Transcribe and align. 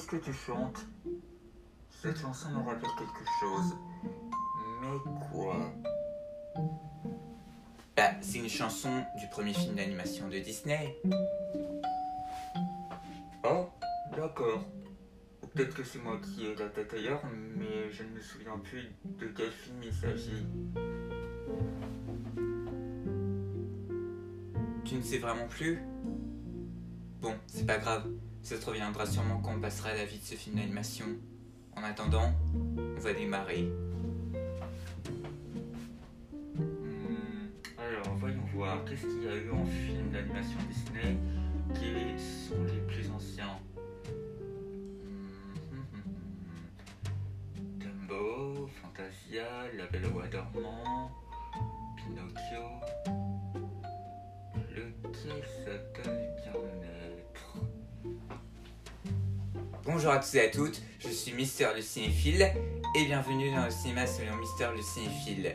qu'est-ce 0.00 0.06
que 0.06 0.16
tu 0.16 0.32
chantes? 0.32 0.86
Cette 1.90 2.18
chanson 2.18 2.48
me 2.50 2.58
rappelle 2.58 2.88
quelque 2.98 3.24
chose. 3.38 3.76
Mais 4.80 4.98
quoi? 5.30 5.56
Bah, 7.96 8.12
c'est 8.22 8.38
une 8.38 8.48
chanson 8.48 9.04
du 9.18 9.26
premier 9.28 9.52
film 9.52 9.74
d'animation 9.74 10.28
de 10.28 10.38
Disney. 10.38 10.96
Ah, 13.44 13.66
d'accord. 14.16 14.64
Peut-être 15.52 15.74
que 15.74 15.84
c'est 15.84 15.98
moi 15.98 16.18
qui 16.22 16.46
ai 16.46 16.54
la 16.54 16.68
tête 16.68 16.94
ailleurs, 16.94 17.22
mais 17.56 17.90
je 17.90 18.04
ne 18.04 18.10
me 18.10 18.20
souviens 18.20 18.58
plus 18.58 18.88
de 19.04 19.26
quel 19.26 19.50
film 19.50 19.82
il 19.82 19.92
s'agit. 19.92 20.46
Tu 24.84 24.94
ne 24.94 25.02
sais 25.02 25.18
vraiment 25.18 25.48
plus? 25.48 25.82
Bon, 27.20 27.34
c'est 27.46 27.66
pas 27.66 27.76
grave. 27.76 28.10
Ça 28.42 28.56
te 28.58 28.66
reviendra 28.66 29.06
sûrement 29.06 29.40
quand 29.40 29.54
on 29.56 29.60
passera 29.60 29.90
à 29.90 29.94
la 29.94 30.04
vie 30.04 30.18
de 30.18 30.24
ce 30.24 30.34
film 30.34 30.56
d'animation. 30.56 31.06
En 31.76 31.82
attendant, 31.84 32.32
on 32.54 32.98
va 32.98 33.12
démarrer. 33.12 33.68
Hmm, 36.56 37.48
alors, 37.78 38.14
voyons 38.16 38.42
voir. 38.52 38.84
Qu'est-ce 38.84 39.02
qu'il 39.02 39.22
y 39.24 39.28
a 39.28 39.36
eu 39.36 39.50
en 39.50 39.64
film 39.64 40.10
d'animation 40.10 40.58
Disney 40.68 41.16
qui 41.74 42.18
sont 42.18 42.64
les 42.64 42.80
plus 42.92 43.08
anciens 43.10 43.58
Hmm, 45.70 45.84
Dumbo, 47.78 48.68
Fantasia, 48.82 49.68
La 49.76 49.86
Belle 49.86 50.06
au 50.06 50.10
Bois 50.10 50.26
dormant, 50.26 51.10
Pinocchio. 51.96 52.64
Lequel 54.74 55.44
Bien-être 56.02 56.29
Bonjour 60.02 60.14
à 60.14 60.18
tous 60.18 60.34
et 60.36 60.40
à 60.40 60.48
toutes, 60.48 60.80
je 60.98 61.10
suis 61.10 61.34
Mister 61.34 61.68
le 61.76 61.82
Cinéphile 61.82 62.50
et 62.96 63.04
bienvenue 63.04 63.54
dans 63.54 63.66
le 63.66 63.70
cinéma 63.70 64.06
selon 64.06 64.34
Mister 64.36 64.68
le 64.74 64.80
Cinéphile. 64.80 65.54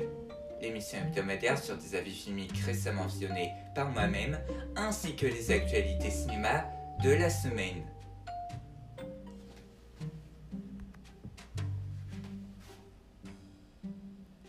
L'émission 0.62 1.00
hebdomadaire 1.00 1.58
sur 1.58 1.76
des 1.76 1.96
avis 1.96 2.14
filmiques 2.14 2.56
récemment 2.64 3.08
visionnés 3.08 3.50
par 3.74 3.90
moi-même 3.90 4.40
ainsi 4.76 5.16
que 5.16 5.26
les 5.26 5.50
actualités 5.50 6.12
cinéma 6.12 6.64
de 7.04 7.10
la 7.10 7.32
semaine. 7.32 7.82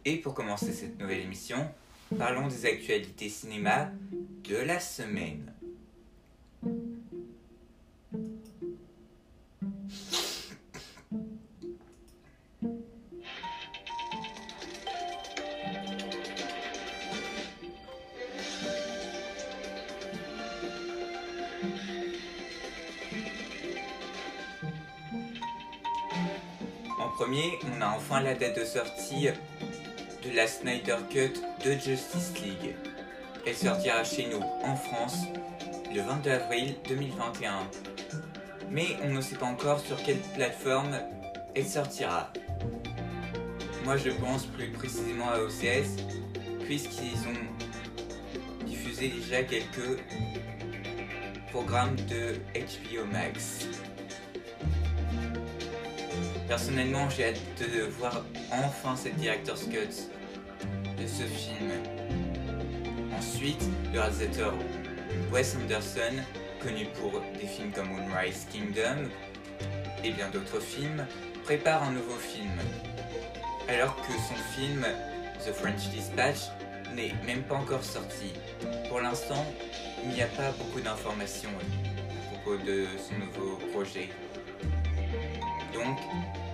Et 0.05 0.19
pour 0.19 0.35
commencer 0.35 0.75
cette 0.75 1.01
nouvelle 1.01 1.21
émission, 1.21 1.71
parlons 2.19 2.49
des 2.49 2.67
actualités 2.67 3.31
cinéma 3.31 3.93
de 4.45 4.57
la 4.57 4.79
semaine. 4.79 5.56
On 27.29 27.83
a 27.83 27.89
enfin 27.89 28.21
la 28.21 28.35
date 28.35 28.57
de 28.61 28.65
sortie 28.65 29.29
de 30.23 30.37
la 30.37 30.47
Snyder 30.47 30.99
Cut 31.11 31.33
de 31.65 31.73
Justice 31.73 32.33
League. 32.41 32.77
Elle 33.45 33.57
sortira 33.57 34.05
chez 34.05 34.29
nous 34.29 34.41
en 34.65 34.77
France 34.77 35.25
le 35.93 36.03
22 36.03 36.31
avril 36.31 36.77
2021. 36.89 37.69
Mais 38.71 38.97
on 39.03 39.11
ne 39.11 39.21
sait 39.21 39.35
pas 39.35 39.47
encore 39.47 39.81
sur 39.81 40.01
quelle 40.05 40.21
plateforme 40.37 41.01
elle 41.57 41.67
sortira. 41.67 42.33
Moi 43.85 43.97
je 43.97 44.11
pense 44.11 44.47
plus 44.47 44.69
précisément 44.71 45.29
à 45.31 45.41
OCS, 45.41 45.97
puisqu'ils 46.65 47.19
ont 47.27 48.65
diffusé 48.67 49.09
déjà 49.09 49.43
quelques 49.43 50.01
programmes 51.51 51.97
de 52.09 52.35
HBO 52.55 53.05
Max. 53.11 53.67
Personnellement, 56.49 57.11
j'ai 57.11 57.27
hâte 57.27 57.41
de 57.59 57.83
voir 57.99 58.25
enfin 58.53 58.95
cette 58.95 59.17
director's 59.17 59.65
cut 59.65 60.11
de 60.97 61.07
ce 61.07 61.25
film. 61.25 61.71
Ensuite, 63.19 63.63
le 63.93 64.01
réalisateur 64.01 64.55
Wes 65.33 65.57
Anderson, 65.57 66.23
connu 66.63 66.87
pour 67.01 67.21
des 67.39 67.47
films 67.47 67.73
comme 67.73 67.89
Moonrise 67.89 68.47
Kingdom 68.53 69.09
et 70.05 70.11
bien 70.11 70.31
d'autres 70.31 70.61
films, 70.61 71.05
prépare 71.45 71.83
un 71.83 71.91
nouveau 71.91 72.17
film. 72.17 72.59
Alors 73.69 73.97
que 73.97 74.13
son 74.13 74.35
film 74.55 74.87
The 75.45 75.53
French 75.53 75.89
Dispatch 75.91 76.51
n'est 76.95 77.13
même 77.27 77.43
pas 77.43 77.57
encore 77.57 77.83
sorti. 77.83 78.33
Pour 78.89 79.01
l'instant, 79.01 79.45
il 80.05 80.11
n'y 80.11 80.23
a 80.23 80.27
pas 80.27 80.53
beaucoup 80.53 80.81
d'informations 80.81 81.51
à 81.51 82.35
propos 82.35 82.57
de 82.65 82.87
son 82.97 83.19
nouveau 83.19 83.57
projet. 83.73 84.11
Donc, 85.77 85.99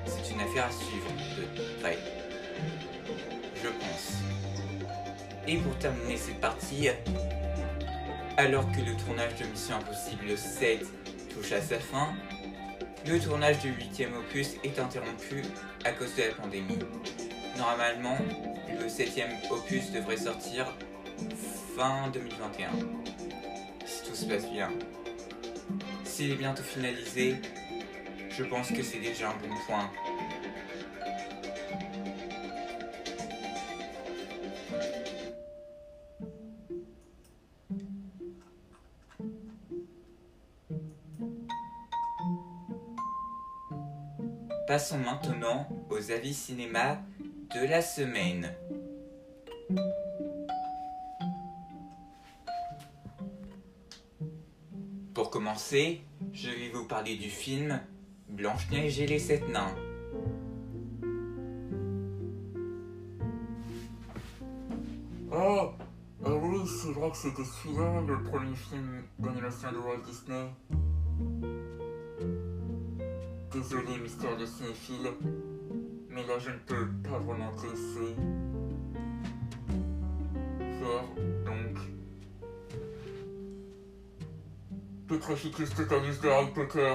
c'est 0.05 0.33
une 0.33 0.41
affaire 0.41 0.66
à 0.66 0.71
suivre 0.71 1.09
de 1.47 1.81
près. 1.81 1.99
Je 3.62 3.69
pense. 3.69 4.19
Et 5.47 5.56
pour 5.59 5.77
terminer 5.78 6.16
cette 6.16 6.41
partie, 6.41 6.88
alors 8.37 8.71
que 8.72 8.81
le 8.81 8.97
tournage 8.97 9.37
de 9.37 9.44
Mission 9.47 9.77
Impossible 9.77 10.37
7 10.37 10.84
touche 11.33 11.53
à 11.53 11.60
sa 11.60 11.78
fin, 11.78 12.15
le 13.06 13.21
tournage 13.21 13.60
du 13.60 13.71
8 13.71 14.09
opus 14.19 14.56
est 14.65 14.78
interrompu 14.81 15.43
à 15.84 15.93
cause 15.93 16.15
de 16.16 16.22
la 16.22 16.34
pandémie. 16.34 16.78
Normalement, 17.56 18.19
le 18.81 18.89
7 18.89 19.21
opus 19.50 19.93
devrait 19.93 20.16
sortir 20.16 20.66
fin 21.77 22.10
2021. 22.12 22.71
Si 23.87 24.03
tout 24.04 24.16
se 24.16 24.25
passe 24.27 24.50
bien. 24.50 24.71
S'il 26.04 26.33
est 26.33 26.37
bientôt 26.37 26.62
finalisé, 26.62 27.37
je 28.37 28.44
pense 28.44 28.72
que 28.72 28.82
c'est 28.82 28.98
déjà 28.98 29.31
un 29.31 29.37
bon 29.37 29.54
point. 29.66 29.91
Passons 44.66 44.98
maintenant 44.98 45.69
aux 45.91 46.10
avis 46.10 46.32
cinéma 46.32 47.03
de 47.54 47.66
la 47.66 47.82
semaine. 47.82 48.54
Pour 55.12 55.28
commencer, 55.28 56.00
je 56.32 56.48
vais 56.48 56.71
vous 56.71 56.87
parler 56.87 57.16
du 57.16 57.28
film 57.28 57.82
Blanche-Neige 58.32 59.00
et 59.00 59.06
les 59.06 59.19
sept 59.19 59.47
nains. 59.48 59.75
Oh 65.31 65.70
Ah 66.25 66.34
oui, 66.34 66.66
c'est 66.66 66.92
vrai 66.92 67.10
que 67.10 67.16
c'était 67.16 67.45
celui-là, 67.45 68.01
le 68.06 68.22
premier 68.22 68.54
film 68.54 69.03
d'animation 69.18 69.72
de 69.72 69.78
Walt 69.78 70.03
Disney. 70.06 70.51
Désolé, 73.53 73.98
mystère 74.03 74.36
de 74.39 74.47
cinéphile, 74.47 75.10
mais 76.09 76.27
là 76.27 76.39
je 76.39 76.51
ne 76.51 76.59
peux 76.66 76.89
pas 77.03 77.18
vraiment 77.18 77.53
te 77.53 77.66
laisser 77.66 78.15
faire, 80.59 81.04
donc... 81.45 81.78
Totalus 85.77 86.18
de 86.22 86.28
Harry 86.30 86.51
Potter. 86.54 86.95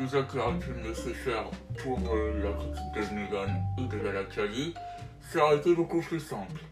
Me 0.00 0.88
laisser 0.88 1.12
faire 1.12 1.50
pour 1.82 1.98
euh, 1.98 2.42
la 2.42 2.52
critique 2.52 3.10
de 3.10 3.14
Megan 3.14 3.50
et 3.76 3.86
de 3.86 4.02
la 4.02 4.12
Lacali, 4.12 4.72
ça 5.20 5.48
a 5.48 5.54
été 5.54 5.74
beaucoup 5.74 6.00
plus 6.00 6.20
simple. 6.20 6.62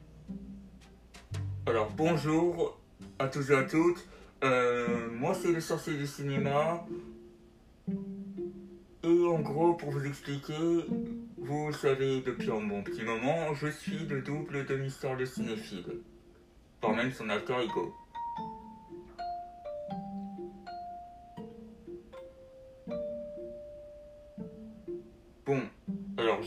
Alors 1.67 1.91
bonjour 1.95 2.81
à 3.19 3.29
tous 3.29 3.51
et 3.51 3.55
à 3.55 3.65
toutes, 3.65 4.03
Euh, 4.45 5.11
moi 5.11 5.35
c'est 5.35 5.53
le 5.53 5.61
sorcier 5.61 5.95
du 5.95 6.07
cinéma, 6.07 6.87
et 9.03 9.27
en 9.27 9.41
gros 9.41 9.75
pour 9.75 9.91
vous 9.91 10.07
expliquer, 10.07 10.87
vous 11.37 11.73
savez 11.73 12.23
depuis 12.23 12.51
un 12.51 12.63
bon 12.67 12.83
petit 12.83 13.03
moment, 13.03 13.53
je 13.55 13.67
suis 13.67 14.07
le 14.07 14.23
double 14.23 14.65
de 14.65 14.77
Mister 14.77 15.15
le 15.19 15.27
cinéphile. 15.27 16.01
Par 16.81 16.95
même 16.95 17.11
son 17.11 17.29
alter 17.29 17.57
ego. 17.65 17.93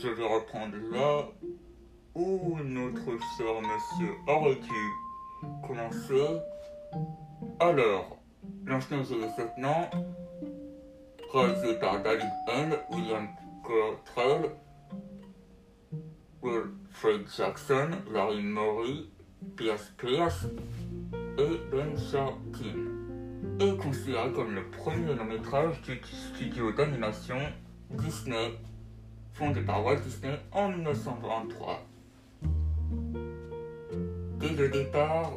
Je 0.02 0.08
vais 0.08 0.26
reprendre 0.26 0.74
là 0.90 1.28
où 2.14 2.58
notre 2.64 3.06
cher 3.36 3.54
monsieur 3.60 4.14
aurait 4.26 4.56
dû 4.56 5.46
commencer. 5.66 6.40
Alors, 7.60 8.18
l'ancien 8.66 8.98
lieutenant, 8.98 9.90
réalisé 11.32 11.74
par 11.78 12.02
David 12.02 12.30
N., 12.48 12.74
William 12.90 13.28
Cottrell, 13.62 14.50
Wilfred 16.42 17.28
Jackson, 17.36 17.90
Larry 18.12 18.42
Murray, 18.42 19.04
Pierce 19.56 19.92
Pierce 19.98 20.46
et 21.38 21.60
Ben 21.70 21.96
Sharkin, 21.96 22.90
est 23.60 23.76
considéré 23.76 24.32
comme 24.32 24.54
le 24.54 24.68
premier 24.70 25.14
long 25.14 25.24
métrage 25.24 25.80
du 25.82 26.00
studio 26.02 26.72
d'animation 26.72 27.38
Disney, 27.90 28.58
fondé 29.42 29.60
par 29.62 29.84
Walt 29.84 29.96
Disney 29.96 30.38
en 30.52 30.68
1923. 30.68 31.84
Dès 34.38 34.50
le 34.50 34.68
départ, 34.68 35.32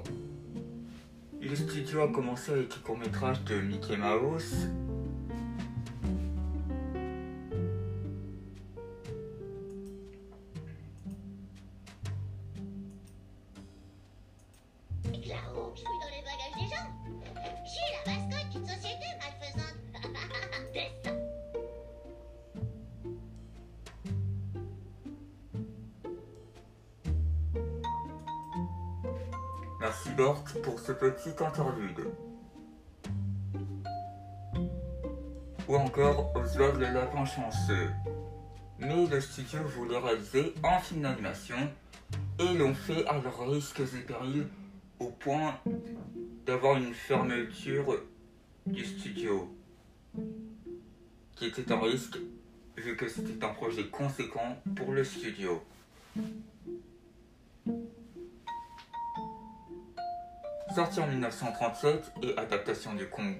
le 1.42 1.56
studio 1.56 2.02
a 2.02 2.08
commencé 2.10 2.52
avec 2.52 2.76
le 2.76 2.82
court 2.84 3.00
métrage 3.00 3.44
de 3.46 3.60
Mickey 3.62 3.98
Mouse. 3.98 4.68
Interlude. 31.28 32.12
Ou 35.68 35.76
encore 35.76 36.32
Oswald 36.36 36.80
le 36.80 36.92
lapin 36.92 37.26
chanceux. 37.26 37.90
Mais 38.80 39.08
le 39.08 39.20
studio 39.20 39.60
voulait 39.64 39.98
réaliser 39.98 40.54
un 40.64 40.80
film 40.80 41.02
d'animation 41.02 41.56
et 42.40 42.54
l'ont 42.54 42.76
fait 42.76 43.06
à 43.08 43.20
leurs 43.20 43.50
risques 43.50 43.80
et 43.80 44.02
périls 44.02 44.48
au 45.00 45.10
point 45.10 45.56
d'avoir 46.46 46.78
une 46.78 46.94
fermeture 46.94 47.98
du 48.66 48.86
studio 48.86 49.50
qui 51.36 51.46
était 51.46 51.72
un 51.72 51.80
risque 51.80 52.18
vu 52.78 52.96
que 52.96 53.08
c'était 53.08 53.44
un 53.44 53.50
projet 53.50 53.88
conséquent 53.88 54.58
pour 54.76 54.92
le 54.92 55.04
studio. 55.04 55.62
Sorti 60.76 61.00
en 61.00 61.08
1937 61.08 62.12
et 62.22 62.38
adaptation 62.38 62.96
du 62.96 63.08
conte 63.08 63.38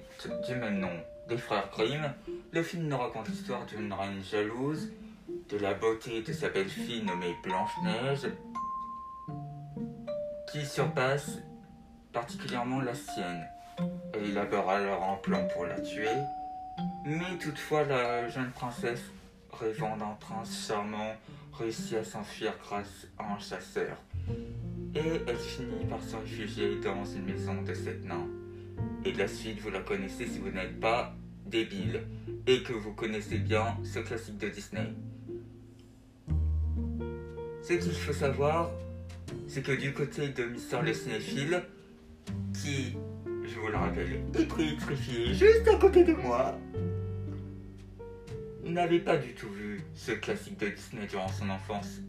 du 0.48 0.54
même 0.54 0.78
nom 0.78 1.02
des 1.28 1.36
frères 1.36 1.68
Grimm, 1.70 2.10
le 2.50 2.62
film 2.62 2.88
nous 2.88 2.96
raconte 2.96 3.28
l'histoire 3.28 3.66
d'une 3.66 3.92
reine 3.92 4.22
jalouse, 4.24 4.88
de 5.50 5.58
la 5.58 5.74
beauté 5.74 6.22
de 6.22 6.32
sa 6.32 6.48
belle-fille 6.48 7.04
nommée 7.04 7.36
Blanche-Neige, 7.42 8.30
qui 10.50 10.64
surpasse 10.64 11.32
particulièrement 12.10 12.80
la 12.80 12.94
sienne. 12.94 13.46
Elle 14.14 14.30
élabore 14.30 14.70
alors 14.70 15.04
un 15.04 15.16
plan 15.16 15.46
pour 15.48 15.66
la 15.66 15.78
tuer, 15.78 16.16
mais 17.04 17.36
toutefois 17.38 17.84
la 17.84 18.30
jeune 18.30 18.50
princesse, 18.52 19.04
rêvant 19.52 19.94
d'un 19.98 20.16
prince 20.20 20.68
charmant, 20.68 21.12
réussit 21.52 21.98
à 21.98 22.04
s'enfuir 22.04 22.54
grâce 22.62 23.08
à 23.18 23.34
un 23.34 23.38
chasseur 23.38 23.98
et 24.96 25.20
elle 25.26 25.36
finit 25.36 25.84
par 25.88 26.02
se 26.02 26.16
réfugier 26.16 26.80
dans 26.80 27.04
une 27.04 27.24
maison 27.24 27.62
de 27.62 27.74
sept 27.74 28.04
nains. 28.04 28.28
Et 29.04 29.12
la 29.12 29.28
suite, 29.28 29.60
vous 29.60 29.70
la 29.70 29.80
connaissez 29.80 30.26
si 30.26 30.38
vous 30.38 30.50
n'êtes 30.50 30.80
pas 30.80 31.14
débile 31.44 32.02
et 32.46 32.62
que 32.62 32.72
vous 32.72 32.92
connaissez 32.92 33.38
bien 33.38 33.76
ce 33.84 33.98
classique 33.98 34.38
de 34.38 34.48
Disney. 34.48 34.92
Ce 37.62 37.74
qu'il 37.74 37.92
faut 37.92 38.12
savoir, 38.12 38.70
c'est 39.48 39.62
que 39.62 39.72
du 39.72 39.92
côté 39.92 40.28
de 40.28 40.44
Mister 40.44 40.78
le 40.82 40.94
cinéphile, 40.94 41.62
qui, 42.54 42.96
je 43.44 43.58
vous 43.58 43.68
le 43.68 43.76
rappelle, 43.76 44.12
est 44.12 44.32
pétrifié 44.32 45.34
juste 45.34 45.68
à 45.68 45.76
côté 45.76 46.04
de 46.04 46.12
moi, 46.12 46.58
n'avait 48.64 49.00
pas 49.00 49.16
du 49.16 49.34
tout 49.34 49.48
vu 49.48 49.80
ce 49.94 50.12
classique 50.12 50.58
de 50.58 50.68
Disney 50.68 51.06
durant 51.06 51.28
son 51.28 51.48
enfance. 51.50 52.00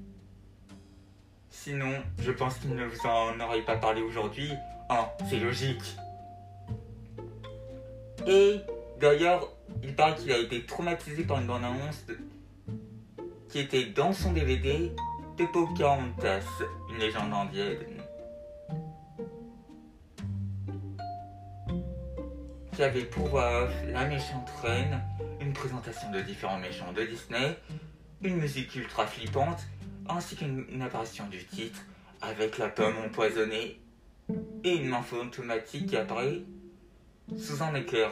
Sinon, 1.64 1.92
je 2.20 2.32
pense 2.32 2.56
qu'il 2.60 2.76
ne 2.76 2.86
vous 2.86 3.06
en 3.08 3.40
aurait 3.40 3.62
pas 3.64 3.78
parlé 3.78 4.02
aujourd'hui. 4.02 4.52
Ah, 4.90 5.12
c'est 5.28 5.40
logique. 5.40 5.98
Et 8.28 8.62
d'ailleurs, 9.00 9.50
il 9.84 9.96
paraît 9.96 10.16
qu'il 10.16 10.32
a 10.32 10.38
été 10.38 10.66
traumatisé 10.66 11.24
par 11.24 11.40
une 11.40 11.48
bande-annonce 11.48 12.06
de- 12.06 12.18
qui 13.50 13.60
était 13.60 13.86
dans 13.86 14.14
son 14.14 14.34
DVD 14.34 14.92
de 15.38 15.46
Pocahontas, 15.48 16.46
une 16.92 17.00
légende 17.00 17.34
indienne. 17.34 18.04
Qui 22.76 22.84
avait 22.84 23.06
pour 23.06 23.28
voix 23.30 23.64
off 23.64 23.74
la 23.88 24.06
méchante 24.06 24.50
reine, 24.62 25.02
une 25.42 25.54
présentation 25.54 26.12
de 26.12 26.22
différents 26.22 26.60
méchants 26.60 26.94
de 26.94 27.04
Disney, 27.04 27.58
une 28.22 28.36
musique 28.38 28.74
ultra 28.76 29.08
flippante 29.08 29.60
ainsi 30.10 30.36
qu'une 30.36 30.66
une 30.70 30.82
apparition 30.82 31.28
du 31.28 31.44
titre 31.46 31.82
avec 32.22 32.58
la 32.58 32.70
pomme 32.70 32.98
empoisonnée 33.06 33.80
et 34.64 34.76
une 34.76 34.94
info 34.94 35.18
automatique 35.18 35.88
qui 35.88 35.98
apparaît 35.98 36.42
sous 37.38 37.62
un 37.62 37.74
éclair. 37.76 38.12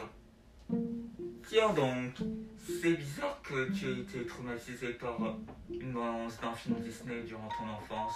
Tiens 1.48 1.72
donc, 1.72 2.14
c'est 2.58 2.94
bizarre 2.94 3.40
que 3.42 3.70
tu 3.72 3.86
aies 3.86 4.00
été 4.00 4.26
traumatisé 4.26 4.88
par 4.94 5.16
une 5.70 5.92
bande 5.92 6.30
d'un 6.42 6.54
film 6.54 6.76
Disney 6.80 7.22
durant 7.22 7.48
ton 7.48 7.68
enfance. 7.68 8.14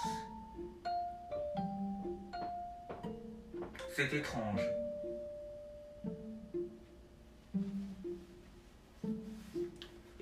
C'est 3.95 4.13
étrange. 4.13 4.61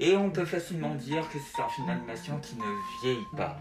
Et 0.02 0.16
on 0.16 0.30
peut 0.30 0.46
facilement 0.46 0.96
dire 0.96 1.28
que 1.30 1.38
c'est 1.38 1.62
un 1.62 1.68
film 1.68 1.88
d'animation 1.88 2.40
qui 2.40 2.56
ne 2.56 3.02
vieillit 3.02 3.36
pas, 3.36 3.60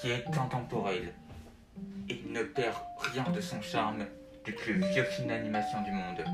qui 0.00 0.10
est 0.10 0.24
intemporel 0.38 1.12
et 2.08 2.22
ne 2.28 2.44
perd 2.44 2.76
rien 2.98 3.24
de 3.34 3.40
son 3.40 3.60
charme 3.60 4.06
du 4.44 4.52
plus 4.52 4.74
vieux 4.74 5.02
film 5.02 5.28
d'animation 5.28 5.82
du 5.82 5.90
monde. 5.90 6.24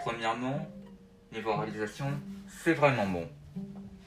Premièrement, 0.00 0.66
niveau 1.32 1.56
réalisation, 1.56 2.06
c'est 2.62 2.74
vraiment 2.74 3.06
bon. 3.06 3.26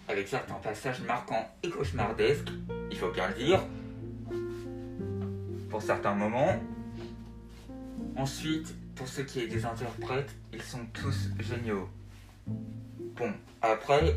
Avec 0.07 0.27
certains 0.27 0.55
passages 0.55 1.01
marquants 1.01 1.49
et 1.63 1.69
cauchemardesques, 1.69 2.51
il 2.91 2.97
faut 2.97 3.09
bien 3.09 3.29
le 3.29 3.33
dire, 3.33 3.59
pour 5.71 5.81
certains 5.81 6.13
moments. 6.13 6.59
Ensuite, 8.15 8.75
pour 8.93 9.07
ce 9.07 9.21
qui 9.21 9.39
est 9.39 9.47
des 9.47 9.65
interprètes, 9.65 10.35
ils 10.53 10.61
sont 10.61 10.85
tous 10.93 11.31
géniaux. 11.39 11.89
Bon, 13.17 13.31
après, 13.61 14.13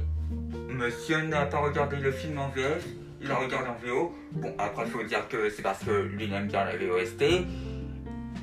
monsieur 0.68 1.22
n'a 1.22 1.46
pas 1.46 1.58
regardé 1.58 1.96
le 1.98 2.10
film 2.10 2.36
en 2.38 2.48
VF, 2.48 2.84
il 3.20 3.30
a 3.30 3.36
regardé 3.36 3.68
en 3.68 3.74
VO. 3.74 4.14
Bon, 4.32 4.52
après, 4.58 4.86
il 4.86 4.90
faut 4.90 5.04
dire 5.04 5.28
que 5.28 5.48
c'est 5.50 5.62
parce 5.62 5.84
que 5.84 5.90
lui 5.90 6.24
il 6.24 6.32
aime 6.32 6.48
bien 6.48 6.64
la 6.64 6.76
VOST. 6.76 7.46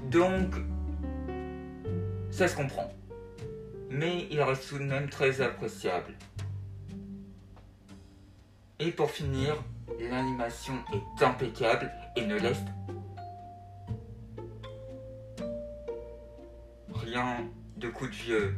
Donc, 0.10 0.56
ça 2.32 2.48
se 2.48 2.56
comprend. 2.56 2.90
Mais 3.90 4.28
il 4.32 4.42
reste 4.42 4.70
tout 4.70 4.78
de 4.78 4.84
même 4.84 5.10
très 5.10 5.42
appréciable. 5.42 6.14
Et 8.80 8.92
pour 8.92 9.12
finir, 9.12 9.62
l'animation 10.00 10.76
est 10.94 11.24
impeccable 11.24 11.92
et 12.16 12.26
ne 12.26 12.38
laisse 12.38 12.64
rien 16.94 17.46
de 17.76 17.90
coup 17.90 18.08
de 18.08 18.14
vieux. 18.14 18.56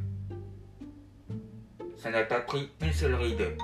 Ça 1.98 2.12
n'a 2.12 2.24
pas 2.24 2.42
pris 2.42 2.70
une 2.82 2.94
seule 2.94 3.16
ride. 3.16 3.58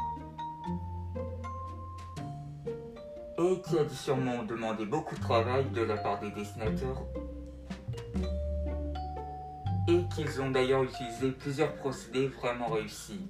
Et 3.37 3.61
qui 3.61 3.77
a 3.77 3.87
sûrement 3.89 4.43
demandé 4.43 4.85
beaucoup 4.85 5.15
de 5.15 5.21
travail 5.21 5.65
de 5.69 5.81
la 5.81 5.97
part 5.97 6.19
des 6.19 6.31
dessinateurs. 6.31 7.03
Et 9.87 10.03
qu'ils 10.15 10.41
ont 10.41 10.49
d'ailleurs 10.49 10.83
utilisé 10.83 11.31
plusieurs 11.31 11.75
procédés 11.75 12.27
vraiment 12.27 12.69
réussis. 12.69 13.21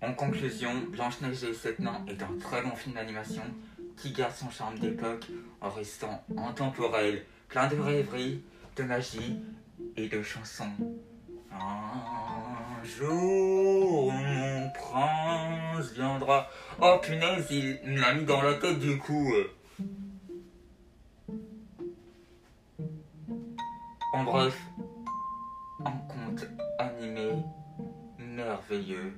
En 0.00 0.12
conclusion, 0.12 0.70
Blanche-Neige 0.92 1.42
et 1.44 1.54
Sept 1.54 1.80
Nains 1.80 2.04
est 2.06 2.22
un 2.22 2.38
très 2.38 2.62
bon 2.62 2.76
film 2.76 2.94
d'animation 2.94 3.42
qui 3.96 4.12
garde 4.12 4.34
son 4.34 4.50
charme 4.50 4.78
d'époque 4.78 5.26
en 5.60 5.70
restant 5.70 6.22
intemporel, 6.36 7.24
plein 7.48 7.68
de 7.68 7.76
rêveries, 7.76 8.42
de 8.76 8.82
magie 8.82 9.40
et 9.96 10.08
de 10.08 10.22
chansons. 10.22 10.70
Un 11.52 12.84
jour, 12.84 14.12
mon 14.12 14.70
prince 14.70 15.92
viendra. 15.92 16.48
Oh 16.80 16.98
punaise, 17.00 17.46
il 17.50 17.78
me 17.84 18.00
l'a 18.00 18.14
mis 18.14 18.24
dans 18.24 18.42
la 18.42 18.54
tête 18.54 18.78
du 18.80 18.98
coup. 18.98 19.32
En 24.12 24.24
bref, 24.24 24.56
un 25.84 25.92
conte 26.08 26.46
animé 26.78 27.32
merveilleux. 28.18 29.14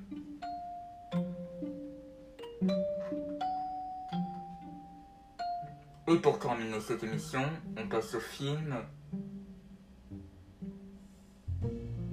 Et 6.09 6.15
pour 6.17 6.39
terminer 6.39 6.79
cette 6.79 7.03
émission, 7.03 7.41
on 7.75 7.87
passe 7.87 8.13
au 8.15 8.19
film. 8.19 8.75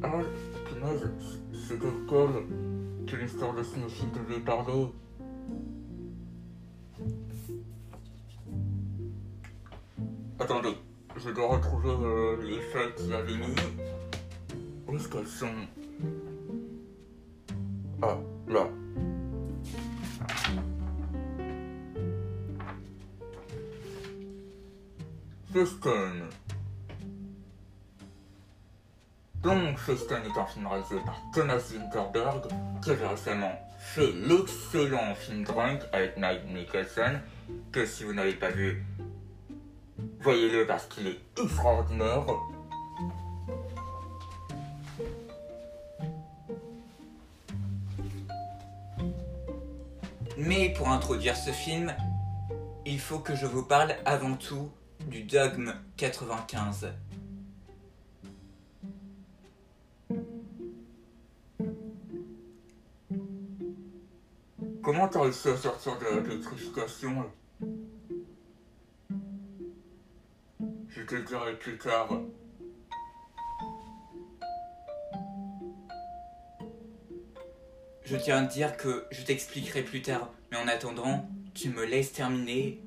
Ah, 0.06 0.10
punaise, 0.68 1.10
c'est 1.66 1.78
de 1.78 1.90
quel 2.06 3.06
que 3.06 3.16
l'histoire 3.16 3.54
de 3.54 3.62
cinéphile 3.62 4.10
devait 4.12 4.40
parler 4.40 4.88
Attendez, 10.38 10.76
je 11.16 11.30
dois 11.30 11.56
retrouver 11.56 11.88
euh, 11.88 12.36
les 12.42 12.60
feuilles 12.60 12.94
qu'il 12.98 13.14
avait 13.14 13.34
mis. 13.34 13.54
Où 14.86 14.94
est-ce 14.94 15.08
qu'elles 15.08 15.26
sont? 15.26 15.46
Ah, 18.02 18.18
là. 18.46 18.68
Festen. 25.50 26.43
Donc, 29.44 29.78
Festen 29.78 30.22
est 30.24 30.38
un 30.38 30.46
film 30.46 30.66
réalisé 30.66 30.96
par 31.04 31.20
Thomas 31.34 31.60
Winterberg, 31.70 32.48
qui 32.82 32.90
avait 32.90 33.06
récemment 33.06 33.52
fait 33.78 34.10
l'excellent 34.12 35.14
film 35.14 35.44
Drunk 35.44 35.82
avec 35.92 36.16
Mike 36.16 36.46
Nicholson, 36.48 37.20
que 37.70 37.84
si 37.84 38.04
vous 38.04 38.14
n'avez 38.14 38.32
pas 38.32 38.48
vu, 38.48 38.82
voyez-le 40.20 40.66
parce 40.66 40.86
qu'il 40.86 41.08
est 41.08 41.20
extraordinaire. 41.38 42.24
Mais 50.38 50.70
pour 50.70 50.88
introduire 50.88 51.36
ce 51.36 51.50
film, 51.50 51.94
il 52.86 52.98
faut 52.98 53.18
que 53.18 53.36
je 53.36 53.44
vous 53.44 53.62
parle 53.62 53.94
avant 54.06 54.36
tout 54.36 54.70
du 55.06 55.24
dogme 55.24 55.74
95. 55.98 56.88
Comment 64.94 65.08
t'as 65.08 65.22
réussi 65.22 65.48
à 65.48 65.56
sortir 65.56 65.98
de 65.98 66.04
la 66.04 66.22
te 71.00 71.16
le 71.16 71.22
dirai 71.22 71.58
plus 71.58 71.76
tard. 71.78 72.10
Je 78.04 78.16
tiens 78.16 78.44
à 78.44 78.46
te 78.46 78.52
dire 78.52 78.76
que 78.76 79.04
je 79.10 79.24
t'expliquerai 79.24 79.82
plus 79.82 80.00
tard, 80.00 80.30
mais 80.52 80.58
en 80.58 80.68
attendant, 80.68 81.28
tu 81.54 81.70
me 81.70 81.84
laisses 81.84 82.12
terminer 82.12 82.80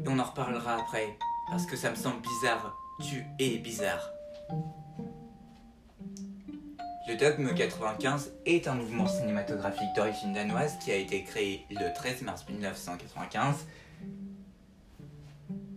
et 0.00 0.08
on 0.08 0.18
en 0.18 0.24
reparlera 0.24 0.80
après, 0.80 1.16
parce 1.48 1.64
que 1.64 1.76
ça 1.76 1.90
me 1.90 1.96
semble 1.96 2.22
bizarre. 2.22 2.76
Tu 3.08 3.24
es 3.38 3.58
bizarre. 3.58 4.10
Le 7.08 7.16
Dogme 7.16 7.52
95 7.52 8.32
est 8.46 8.68
un 8.68 8.74
mouvement 8.74 9.08
cinématographique 9.08 9.88
d'origine 9.96 10.34
danoise 10.34 10.78
qui 10.78 10.92
a 10.92 10.96
été 10.96 11.24
créé 11.24 11.66
le 11.68 11.92
13 11.92 12.22
mars 12.22 12.44
1995 12.48 13.66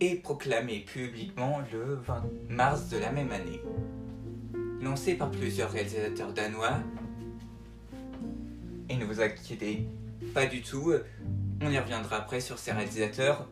et 0.01 0.15
proclamé 0.17 0.81
publiquement 0.81 1.63
le 1.73 1.95
20 1.95 2.23
mars 2.49 2.89
de 2.89 2.99
la 2.99 3.11
même 3.11 3.31
année. 3.31 3.59
Lancé 4.81 5.15
par 5.15 5.31
plusieurs 5.31 5.71
réalisateurs 5.71 6.31
danois, 6.31 6.77
et 8.89 8.95
ne 8.95 9.05
vous 9.05 9.19
inquiétez 9.19 9.87
pas 10.35 10.45
du 10.45 10.61
tout, 10.61 10.93
on 11.59 11.71
y 11.71 11.79
reviendra 11.79 12.17
après 12.17 12.39
sur 12.39 12.59
ces 12.59 12.71
réalisateurs, 12.71 13.49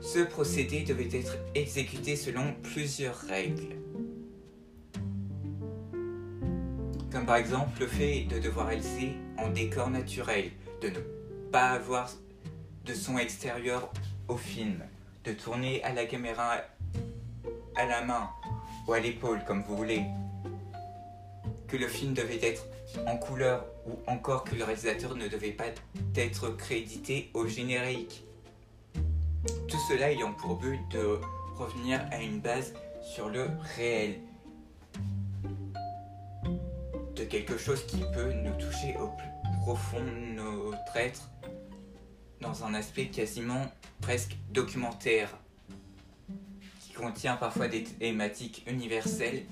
ce 0.00 0.20
procédé 0.20 0.82
devait 0.82 1.08
être 1.12 1.36
exécuté 1.56 2.14
selon 2.14 2.54
plusieurs 2.62 3.18
règles. 3.18 3.74
Comme 7.10 7.24
par 7.24 7.36
exemple 7.36 7.80
le 7.80 7.86
fait 7.86 8.24
de 8.24 8.38
devoir 8.38 8.66
réaliser 8.66 9.14
en 9.38 9.48
décor 9.48 9.88
naturel, 9.88 10.50
de 10.82 10.88
ne 10.88 11.00
pas 11.50 11.70
avoir 11.70 12.10
de 12.84 12.92
son 12.92 13.16
extérieur 13.16 13.90
au 14.28 14.36
film, 14.36 14.84
de 15.24 15.32
tourner 15.32 15.82
à 15.84 15.94
la 15.94 16.04
caméra 16.04 16.56
à 17.76 17.86
la 17.86 18.04
main 18.04 18.28
ou 18.86 18.92
à 18.92 19.00
l'épaule 19.00 19.40
comme 19.46 19.62
vous 19.62 19.76
voulez, 19.76 20.02
que 21.66 21.76
le 21.76 21.86
film 21.86 22.12
devait 22.12 22.40
être 22.42 22.66
en 23.06 23.16
couleur 23.16 23.64
ou 23.86 23.98
encore 24.06 24.44
que 24.44 24.54
le 24.54 24.64
réalisateur 24.64 25.14
ne 25.16 25.28
devait 25.28 25.52
pas 25.52 25.66
être 26.14 26.50
crédité 26.56 27.30
au 27.32 27.46
générique. 27.46 28.24
Tout 29.66 29.78
cela 29.88 30.10
ayant 30.12 30.32
pour 30.32 30.56
but 30.56 30.80
de 30.90 31.20
revenir 31.56 32.00
à 32.10 32.20
une 32.20 32.40
base 32.40 32.74
sur 33.02 33.28
le 33.28 33.46
réel. 33.76 34.20
De 37.18 37.24
quelque 37.24 37.58
chose 37.58 37.84
qui 37.86 37.98
peut 38.14 38.32
nous 38.32 38.54
toucher 38.60 38.96
au 38.96 39.08
plus 39.08 39.26
profond 39.62 40.04
de 40.04 40.34
notre 40.34 40.96
être 40.96 41.28
dans 42.40 42.62
un 42.62 42.74
aspect 42.74 43.06
quasiment 43.06 43.66
presque 44.00 44.36
documentaire 44.50 45.36
qui 46.80 46.92
contient 46.92 47.34
parfois 47.34 47.66
des 47.66 47.82
thématiques 47.82 48.62
universelles 48.68 49.46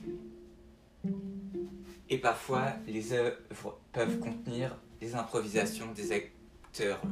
et 2.09 2.19
parfois 2.19 2.75
les 2.87 3.13
œuvres 3.13 3.81
peuvent 3.93 4.21
contenir 4.21 4.79
des 5.01 5.17
improvisations 5.17 5.91
des 5.91 6.13
acteurs. 6.13 7.03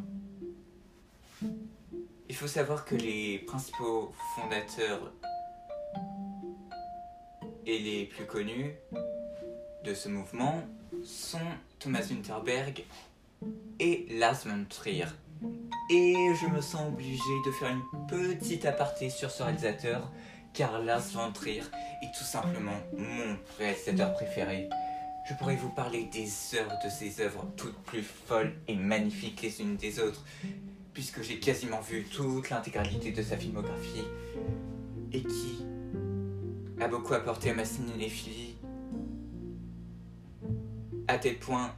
Il 2.28 2.36
faut 2.36 2.46
savoir 2.46 2.84
que 2.84 2.94
les 2.94 3.40
principaux 3.40 4.12
fondateurs 4.36 5.12
et 7.66 7.78
les 7.80 8.04
plus 8.04 8.26
connus 8.26 8.76
de 9.84 9.92
ce 9.92 10.08
mouvement 10.08 10.62
sont 11.04 11.38
Thomas 11.78 12.06
Winterberg 12.08 12.84
et 13.78 14.06
Lars 14.18 14.46
von 14.46 14.64
Trier. 14.68 15.04
Et 15.90 16.14
je 16.40 16.46
me 16.46 16.62
sens 16.62 16.88
obligé 16.88 17.22
de 17.44 17.50
faire 17.52 17.68
une 17.70 18.06
petite 18.08 18.64
aparté 18.64 19.10
sur 19.10 19.30
ce 19.30 19.42
réalisateur, 19.42 20.10
car 20.54 20.78
Lars 20.82 21.10
von 21.12 21.30
Trier 21.32 21.62
est 22.02 22.16
tout 22.16 22.24
simplement 22.24 22.80
mon 22.96 23.36
réalisateur 23.58 24.14
préféré. 24.14 24.70
Je 25.28 25.34
pourrais 25.34 25.56
vous 25.56 25.70
parler 25.70 26.04
des 26.04 26.28
heures 26.56 26.78
de 26.82 26.88
ses 26.88 27.22
œuvres, 27.22 27.46
toutes 27.56 27.78
plus 27.82 28.02
folles 28.02 28.54
et 28.68 28.76
magnifiques 28.76 29.42
les 29.42 29.60
unes 29.60 29.76
des 29.76 30.00
autres, 30.00 30.24
puisque 30.94 31.22
j'ai 31.22 31.38
quasiment 31.40 31.80
vu 31.80 32.04
toute 32.04 32.48
l'intégralité 32.48 33.12
de 33.12 33.22
sa 33.22 33.36
filmographie, 33.36 34.04
et 35.12 35.22
qui 35.22 35.62
a 36.80 36.88
beaucoup 36.88 37.14
apporté 37.14 37.50
à 37.50 37.54
ma 37.54 37.64
cinéphilie, 37.64 38.53
à 41.08 41.18
tel 41.18 41.38
point 41.38 41.70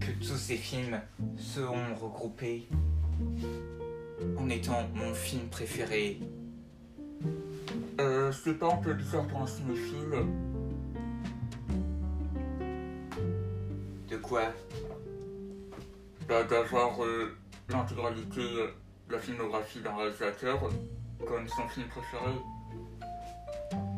que 0.00 0.10
tous 0.24 0.36
ces 0.36 0.56
films 0.56 1.00
seront 1.36 1.94
regroupés 2.00 2.68
en 4.36 4.48
étant 4.48 4.88
mon 4.94 5.14
film 5.14 5.48
préféré. 5.48 6.20
Euh, 8.00 8.32
c'est 8.32 8.58
pas 8.58 8.72
un 8.72 8.76
peu 8.76 8.94
bizarre 8.94 9.26
pour 9.28 9.42
un 9.42 9.46
cinéphile 9.46 10.26
De 14.10 14.16
quoi? 14.16 14.42
Bah, 16.28 16.42
d'avoir 16.44 17.02
euh, 17.04 17.36
l'intégralité 17.68 18.40
de 18.40 19.12
la 19.12 19.18
filmographie 19.18 19.80
d'un 19.80 19.94
réalisateur 19.94 20.70
comme 21.26 21.48
son 21.48 21.68
film 21.68 21.86
préféré. 21.88 22.32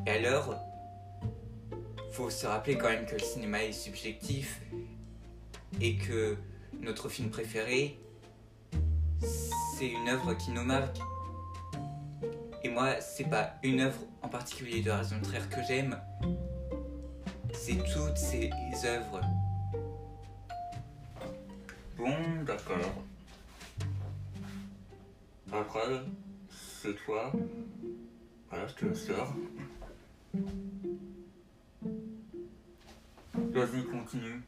Et 0.07 0.11
alors, 0.11 0.55
faut 2.15 2.31
se 2.31 2.47
rappeler 2.47 2.79
quand 2.79 2.91
même 2.91 3.07
que 3.07 3.15
le 3.15 3.21
cinéma 3.21 3.65
est 3.65 3.73
subjectif 3.73 4.61
et 5.81 5.97
que 5.97 6.37
notre 6.81 7.09
film 7.09 7.29
préféré, 7.29 7.99
c'est 9.77 9.89
une 9.89 10.09
œuvre 10.09 10.35
qui 10.35 10.53
nous 10.53 10.63
marque. 10.63 10.99
Et 12.63 12.69
moi, 12.69 13.01
c'est 13.01 13.29
pas 13.29 13.55
une 13.65 13.81
œuvre 13.81 13.99
en 14.23 14.29
particulier 14.29 14.81
de 14.81 14.93
Raison 14.93 15.17
Trier 15.21 15.41
que 15.51 15.61
j'aime, 15.67 16.01
c'est 17.53 17.79
toutes 17.93 18.17
ces 18.17 18.49
œuvres 18.85 19.21
Bon, 21.97 22.15
d'accord. 22.47 22.95
Après, 25.53 26.01
c'est 26.49 26.95
toi. 27.05 27.33
Voilà, 28.51 28.67
je 28.69 28.75
te 28.75 28.85
le 28.85 28.95
sors. 28.95 29.35
Vas-y, 33.55 33.85
continue. 33.85 34.43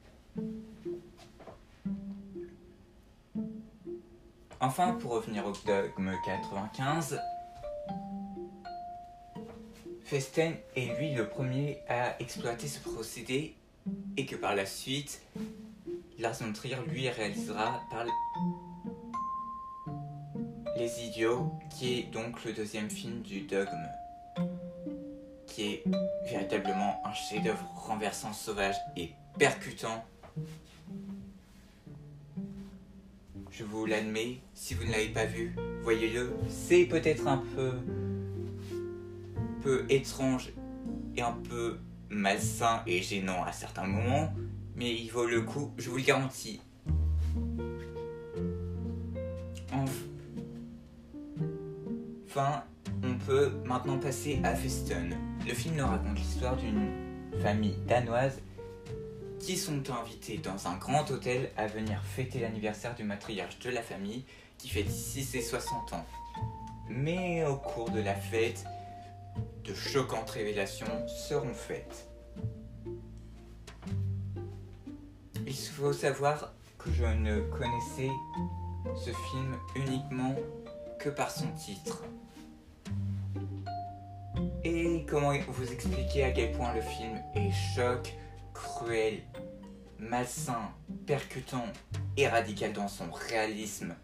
Enfin, 4.58 4.94
pour 4.94 5.12
revenir 5.12 5.46
au 5.46 5.52
dogme 5.64 6.10
95, 6.24 7.20
Festen 10.02 10.56
est 10.74 10.98
lui 10.98 11.14
le 11.14 11.28
premier 11.28 11.78
à 11.88 12.20
exploiter 12.20 12.66
ce 12.66 12.80
procédé 12.80 13.54
et 14.16 14.26
que 14.26 14.34
par 14.34 14.56
la 14.56 14.66
suite, 14.66 15.22
Lars 16.18 16.42
von 16.42 16.52
Trier 16.52 16.78
lui 16.88 17.08
réalisera 17.08 17.82
par 17.92 18.06
Les 20.76 21.04
Idiots, 21.04 21.52
qui 21.78 22.00
est 22.00 22.02
donc 22.10 22.44
le 22.44 22.52
deuxième 22.52 22.90
film 22.90 23.22
du 23.22 23.42
dogme, 23.42 23.88
qui 25.56 25.72
est 25.72 25.84
véritablement 26.28 27.00
un 27.06 27.14
chef-d'œuvre 27.14 27.64
renversant, 27.74 28.34
sauvage 28.34 28.76
et 28.94 29.12
percutant. 29.38 30.04
Je 33.50 33.64
vous 33.64 33.86
l'admets, 33.86 34.40
si 34.52 34.74
vous 34.74 34.84
ne 34.84 34.92
l'avez 34.92 35.08
pas 35.08 35.24
vu, 35.24 35.56
voyez-le. 35.82 36.36
C'est 36.50 36.84
peut-être 36.84 37.26
un 37.26 37.42
peu, 37.54 37.72
peu 39.62 39.86
étrange 39.88 40.52
et 41.16 41.22
un 41.22 41.32
peu 41.32 41.78
malsain 42.10 42.82
et 42.86 43.00
gênant 43.00 43.42
à 43.42 43.52
certains 43.52 43.86
moments, 43.86 44.34
mais 44.74 44.94
il 44.94 45.08
vaut 45.08 45.24
le 45.24 45.40
coup, 45.40 45.72
je 45.78 45.88
vous 45.88 45.96
le 45.96 46.02
garantis. 46.02 46.60
Enfin, 52.28 52.62
on 53.02 53.14
peut 53.14 53.52
maintenant 53.64 53.98
passer 53.98 54.38
à 54.44 54.54
Festen. 54.54 55.16
Le 55.46 55.54
film 55.54 55.76
nous 55.76 55.86
raconte 55.86 56.18
l'histoire 56.18 56.56
d'une 56.56 56.90
famille 57.40 57.76
danoise 57.86 58.40
qui 59.38 59.56
sont 59.56 59.80
invités 59.92 60.38
dans 60.38 60.66
un 60.66 60.76
grand 60.76 61.08
hôtel 61.08 61.52
à 61.56 61.68
venir 61.68 62.02
fêter 62.02 62.40
l'anniversaire 62.40 62.96
du 62.96 63.04
matriarche 63.04 63.60
de 63.60 63.70
la 63.70 63.80
famille 63.80 64.24
qui 64.58 64.68
fait 64.68 64.82
d'ici 64.82 65.22
ses 65.22 65.40
60 65.40 65.92
ans. 65.92 66.04
Mais 66.88 67.44
au 67.44 67.54
cours 67.54 67.90
de 67.90 68.00
la 68.00 68.16
fête, 68.16 68.64
de 69.62 69.72
choquantes 69.72 70.30
révélations 70.30 71.06
seront 71.06 71.54
faites. 71.54 72.08
Il 75.46 75.54
faut 75.54 75.92
savoir 75.92 76.54
que 76.76 76.90
je 76.90 77.04
ne 77.04 77.40
connaissais 77.52 78.10
ce 78.96 79.10
film 79.10 79.56
uniquement 79.76 80.34
que 80.98 81.08
par 81.08 81.30
son 81.30 81.46
titre. 81.52 82.02
Et 84.64 85.06
comment 85.08 85.32
vous 85.48 85.72
expliquer 85.72 86.24
à 86.24 86.32
quel 86.32 86.52
point 86.52 86.74
le 86.74 86.80
film 86.80 87.18
est 87.34 87.52
choc, 87.52 88.14
cruel, 88.52 89.22
malsain, 89.98 90.70
percutant 91.06 91.64
et 92.16 92.28
radical 92.28 92.72
dans 92.72 92.88
son 92.88 93.10
réalisme. 93.10 93.94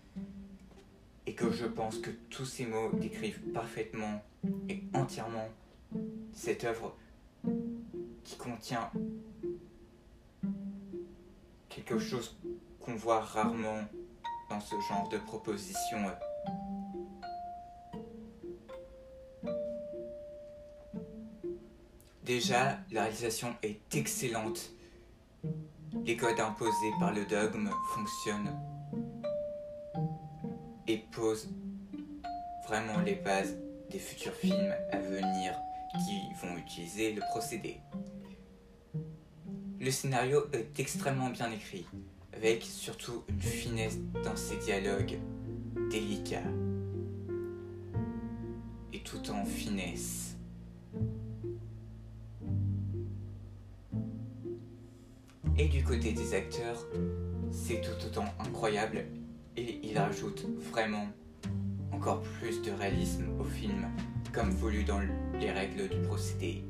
Et 1.27 1.35
que 1.35 1.51
je 1.51 1.67
pense 1.67 1.99
que 1.99 2.11
tous 2.31 2.45
ces 2.45 2.67
mots 2.67 2.91
décrivent 2.95 3.41
parfaitement 3.53 4.23
et 4.69 4.83
entièrement 4.95 5.49
cette 6.33 6.65
œuvre 6.65 6.97
qui 8.25 8.37
contient 8.37 8.91
quelque 11.69 11.99
chose 11.99 12.37
qu'on 12.81 12.95
voit 12.95 13.21
rarement 13.21 13.83
dans 14.51 14.61
ce 14.61 14.75
genre 14.89 15.09
de 15.09 15.19
proposition. 15.19 15.99
Déjà, 22.25 22.79
la 22.93 23.03
réalisation 23.03 23.55
est 23.63 23.95
excellente. 23.97 24.71
Les 26.05 26.17
codes 26.17 26.39
imposés 26.39 26.93
par 27.01 27.13
le 27.13 27.25
dogme 27.25 27.69
fonctionnent 27.95 28.57
et 30.87 30.99
posent 31.11 31.49
vraiment 32.69 33.01
les 33.05 33.17
bases 33.17 33.57
des 33.91 33.99
futurs 33.99 34.35
films 34.35 34.73
à 34.93 34.99
venir 34.99 35.55
qui 36.07 36.47
vont 36.47 36.57
utiliser 36.57 37.13
le 37.13 37.21
procédé. 37.31 37.81
Le 39.81 39.91
scénario 39.91 40.47
est 40.53 40.79
extrêmement 40.79 41.31
bien 41.31 41.51
écrit, 41.51 41.87
avec 42.33 42.63
surtout 42.63 43.25
une 43.29 43.43
finesse 43.43 43.99
dans 44.23 44.37
ses 44.37 44.57
dialogues 44.59 45.19
délicats 45.91 46.39
et 48.93 49.01
tout 49.01 49.29
en 49.31 49.45
finesse. 49.45 50.37
Et 55.63 55.69
du 55.69 55.85
côté 55.85 56.11
des 56.11 56.35
acteurs, 56.35 56.85
c'est 57.53 57.81
tout 57.83 58.05
autant 58.05 58.25
incroyable 58.41 59.05
et 59.57 59.79
il 59.85 59.97
ajoute 59.97 60.45
vraiment 60.73 61.07
encore 61.93 62.21
plus 62.21 62.61
de 62.63 62.73
réalisme 62.73 63.29
au 63.39 63.45
film, 63.45 63.87
comme 64.33 64.51
voulu 64.51 64.83
dans 64.83 64.99
les 65.39 65.53
règles 65.53 65.89
du 65.89 66.01
procédé. 66.01 66.65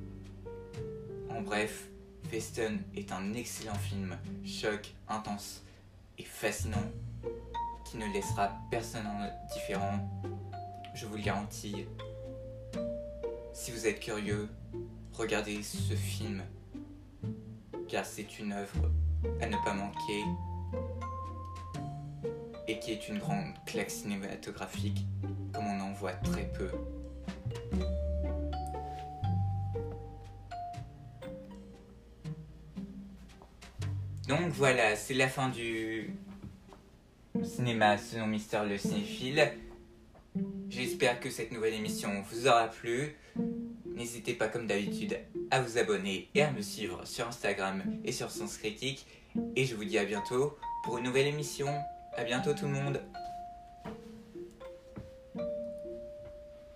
En 1.31 1.41
bref, 1.41 1.89
Festen 2.29 2.83
est 2.95 3.13
un 3.13 3.33
excellent 3.33 3.77
film, 3.77 4.15
choc, 4.45 4.93
intense 5.09 5.63
et 6.19 6.25
fascinant, 6.25 6.91
qui 7.87 7.97
ne 7.97 8.13
laissera 8.13 8.53
personne 8.71 9.07
indifférent, 9.07 10.07
je 10.95 11.07
vous 11.07 11.17
le 11.17 11.23
garantis. 11.23 11.87
Si 13.55 13.71
vous 13.71 13.87
êtes 13.87 14.01
curieux, 14.01 14.51
regardez 15.15 15.63
ce 15.63 15.95
film 15.95 16.43
car 17.93 18.07
c'est 18.07 18.39
une 18.39 18.53
œuvre 18.53 18.91
à 19.43 19.47
ne 19.47 19.57
pas 19.63 19.75
manquer 19.75 20.25
et 22.67 22.79
qui 22.79 22.93
est 22.93 23.07
une 23.07 23.19
grande 23.19 23.53
claque 23.67 23.91
cinématographique 23.91 25.05
comme 25.53 25.67
on 25.67 25.79
en 25.79 25.93
voit 25.93 26.15
très 26.15 26.51
peu. 26.53 26.71
Donc 34.27 34.49
voilà, 34.53 34.97
c'est 34.97 35.13
la 35.13 35.29
fin 35.29 35.51
du 35.51 36.17
cinéma 37.45 37.99
selon 37.99 38.27
Mister 38.27 38.63
le 38.67 38.79
cinéphile. 38.79 39.53
J'espère 40.71 41.21
que 41.21 41.29
cette 41.29 41.53
nouvelle 41.53 41.75
émission 41.75 42.23
vous 42.31 42.47
aura 42.47 42.69
plu. 42.69 43.15
N'hésitez 43.95 44.35
pas 44.35 44.49
comme 44.49 44.67
d'habitude 44.67 45.19
à 45.51 45.61
vous 45.61 45.79
abonner 45.79 46.29
et 46.35 46.43
à 46.43 46.51
me 46.51 46.63
suivre 46.63 47.07
sur 47.07 47.29
Instagram 47.29 47.83
et 48.05 48.13
sur 48.13 48.31
Sens 48.31 48.57
Critique. 48.57 49.07
Et 49.57 49.65
je 49.65 49.75
vous 49.75 49.85
dis 49.85 49.99
à 49.99 50.05
bientôt 50.05 50.57
pour 50.85 50.99
une 50.99 51.05
nouvelle 51.05 51.27
émission. 51.27 51.69
À 52.17 52.25
bientôt 52.25 52.53
tout 52.53 52.67
le 52.67 52.73
monde. 52.73 53.01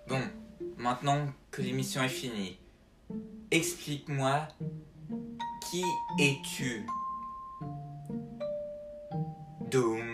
Bon, 0.07 0.21
maintenant 0.77 1.27
que 1.51 1.61
l'émission 1.61 2.01
est 2.01 2.09
finie, 2.09 2.57
explique-moi 3.51 4.47
qui 5.69 5.83
es-tu? 6.19 6.85
Doom. 9.69 10.06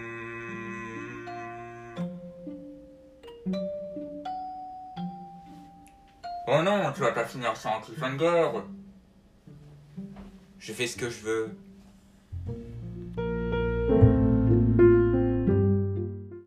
Oh 6.56 6.62
non, 6.62 6.92
tu 6.94 7.02
vas 7.02 7.12
pas 7.13 7.26
finir 7.26 7.58
sans 7.58 7.82
cliffhanger. 7.82 8.48
Je 10.60 10.72
fais 10.72 10.86
ce 10.86 10.96
que 10.96 11.10
je 11.10 11.22
veux. 11.22 11.58